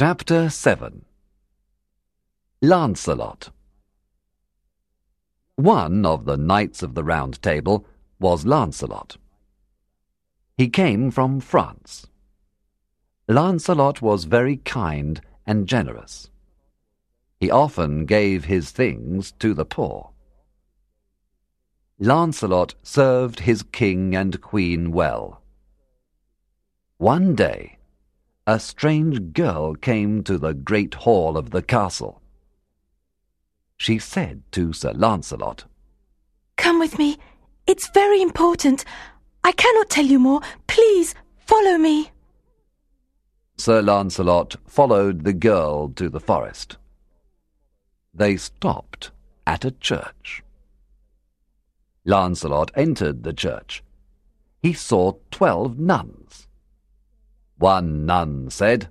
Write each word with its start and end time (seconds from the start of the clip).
Chapter 0.00 0.48
7 0.48 1.04
Lancelot 2.62 3.50
One 5.56 6.06
of 6.06 6.24
the 6.24 6.36
Knights 6.36 6.84
of 6.84 6.94
the 6.94 7.02
Round 7.02 7.42
Table 7.42 7.84
was 8.20 8.46
Lancelot. 8.46 9.16
He 10.56 10.68
came 10.68 11.10
from 11.10 11.40
France. 11.40 12.06
Lancelot 13.26 14.00
was 14.00 14.22
very 14.22 14.58
kind 14.58 15.20
and 15.44 15.66
generous. 15.66 16.30
He 17.40 17.50
often 17.50 18.06
gave 18.06 18.44
his 18.44 18.70
things 18.70 19.32
to 19.40 19.52
the 19.52 19.64
poor. 19.64 20.10
Lancelot 21.98 22.76
served 22.84 23.40
his 23.40 23.64
king 23.64 24.14
and 24.14 24.40
queen 24.40 24.92
well. 24.92 25.42
One 26.98 27.34
day, 27.34 27.77
a 28.48 28.58
strange 28.58 29.34
girl 29.34 29.74
came 29.74 30.24
to 30.24 30.38
the 30.38 30.54
great 30.54 30.94
hall 30.94 31.36
of 31.36 31.50
the 31.50 31.60
castle. 31.60 32.22
She 33.76 33.98
said 33.98 34.42
to 34.52 34.72
Sir 34.72 34.94
Lancelot, 34.94 35.66
Come 36.56 36.78
with 36.78 36.98
me. 36.98 37.18
It's 37.66 37.90
very 37.90 38.22
important. 38.22 38.86
I 39.44 39.52
cannot 39.52 39.90
tell 39.90 40.06
you 40.06 40.18
more. 40.18 40.40
Please 40.66 41.14
follow 41.36 41.76
me. 41.76 42.10
Sir 43.58 43.82
Lancelot 43.82 44.56
followed 44.66 45.24
the 45.24 45.34
girl 45.34 45.90
to 45.90 46.08
the 46.08 46.18
forest. 46.18 46.78
They 48.14 48.38
stopped 48.38 49.10
at 49.46 49.66
a 49.66 49.72
church. 49.72 50.42
Lancelot 52.06 52.70
entered 52.74 53.24
the 53.24 53.34
church. 53.34 53.82
He 54.62 54.72
saw 54.72 55.16
twelve 55.30 55.78
nuns. 55.78 56.47
One 57.58 58.06
nun 58.06 58.50
said, 58.50 58.88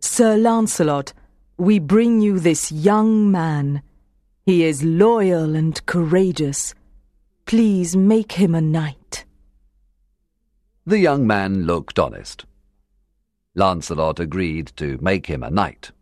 Sir 0.00 0.36
Lancelot, 0.36 1.12
we 1.58 1.78
bring 1.78 2.22
you 2.22 2.38
this 2.38 2.72
young 2.72 3.30
man. 3.30 3.82
He 4.46 4.64
is 4.64 4.82
loyal 4.82 5.54
and 5.54 5.84
courageous. 5.84 6.74
Please 7.44 7.94
make 7.94 8.32
him 8.32 8.54
a 8.54 8.60
knight. 8.62 9.26
The 10.86 10.98
young 10.98 11.26
man 11.26 11.64
looked 11.64 11.98
honest. 11.98 12.46
Lancelot 13.54 14.18
agreed 14.18 14.72
to 14.76 14.98
make 15.02 15.26
him 15.26 15.42
a 15.42 15.50
knight. 15.50 15.92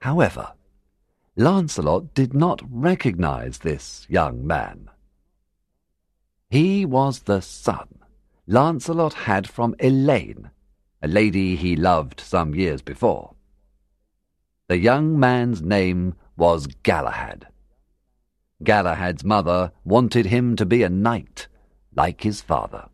However, 0.00 0.52
Lancelot 1.36 2.14
did 2.14 2.32
not 2.32 2.62
recognize 2.70 3.58
this 3.58 4.06
young 4.08 4.46
man. 4.46 4.88
He 6.48 6.86
was 6.86 7.20
the 7.20 7.42
son 7.42 8.03
Lancelot 8.46 9.14
had 9.14 9.48
from 9.48 9.74
Elaine, 9.80 10.50
a 11.02 11.08
lady 11.08 11.56
he 11.56 11.76
loved 11.76 12.20
some 12.20 12.54
years 12.54 12.82
before. 12.82 13.34
The 14.68 14.78
young 14.78 15.18
man's 15.18 15.62
name 15.62 16.14
was 16.36 16.66
Galahad. 16.82 17.46
Galahad's 18.62 19.24
mother 19.24 19.72
wanted 19.84 20.26
him 20.26 20.56
to 20.56 20.66
be 20.66 20.82
a 20.82 20.90
knight, 20.90 21.48
like 21.94 22.22
his 22.22 22.42
father. 22.42 22.88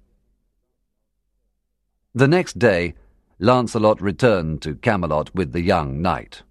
The 2.15 2.29
next 2.29 2.59
day, 2.59 2.95
Lancelot 3.41 4.01
returned 4.01 4.63
to 4.63 4.75
Camelot 4.75 5.35
with 5.35 5.53
the 5.53 5.63
young 5.63 6.01
knight. 6.01 6.43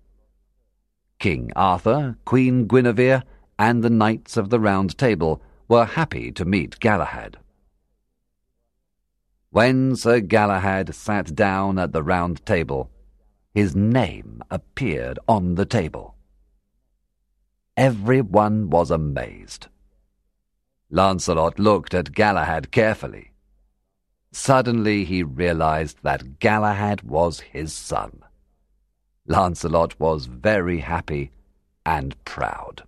King 1.19 1.51
Arthur, 1.55 2.17
Queen 2.25 2.67
Guinevere, 2.67 3.23
and 3.57 3.83
the 3.83 3.89
knights 3.89 4.37
of 4.37 4.49
the 4.49 4.59
Round 4.59 4.97
Table 4.97 5.41
were 5.67 5.85
happy 5.85 6.31
to 6.31 6.45
meet 6.45 6.79
Galahad. 6.79 7.37
When 9.51 9.95
Sir 9.95 10.19
Galahad 10.19 10.93
sat 10.93 11.33
down 11.33 11.79
at 11.79 11.91
the 11.91 12.03
round 12.03 12.45
table, 12.45 12.91
his 13.51 13.75
name 13.75 14.43
appeared 14.51 15.17
on 15.27 15.55
the 15.55 15.65
table. 15.65 16.15
Everyone 17.75 18.69
was 18.69 18.91
amazed. 18.91 19.67
Lancelot 20.91 21.57
looked 21.57 21.95
at 21.95 22.13
Galahad 22.13 22.71
carefully. 22.71 23.31
Suddenly 24.31 25.03
he 25.05 25.23
realized 25.23 25.97
that 26.03 26.39
Galahad 26.39 27.01
was 27.01 27.39
his 27.39 27.73
son. 27.73 28.23
Lancelot 29.25 29.99
was 29.99 30.27
very 30.27 30.79
happy 30.81 31.31
and 31.85 32.23
proud. 32.23 32.83